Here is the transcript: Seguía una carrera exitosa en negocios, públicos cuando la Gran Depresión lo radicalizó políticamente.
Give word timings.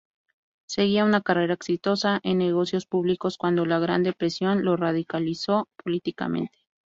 Seguía 0.67 1.05
una 1.05 1.21
carrera 1.21 1.53
exitosa 1.53 2.19
en 2.23 2.39
negocios, 2.39 2.87
públicos 2.87 3.37
cuando 3.37 3.67
la 3.67 3.77
Gran 3.77 4.01
Depresión 4.01 4.63
lo 4.65 4.75
radicalizó 4.75 5.67
políticamente. 5.77 6.57